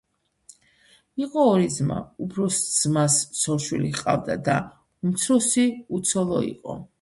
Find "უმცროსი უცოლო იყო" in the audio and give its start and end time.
5.11-6.81